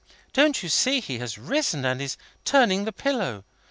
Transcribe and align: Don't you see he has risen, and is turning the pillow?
Don't 0.33 0.63
you 0.63 0.69
see 0.69 0.99
he 0.99 1.19
has 1.19 1.37
risen, 1.37 1.85
and 1.85 2.01
is 2.01 2.17
turning 2.43 2.85
the 2.85 2.91
pillow? 2.91 3.43